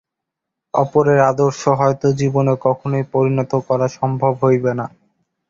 অপরের 0.73 1.19
আদর্শ 1.31 1.61
হয়তো 1.79 2.07
জীবনে 2.19 2.53
কখনই 2.65 3.03
পরিণত 3.13 3.51
করা 3.67 3.87
সম্ভব 3.97 4.33
হইবে 4.43 4.71
না। 4.79 4.85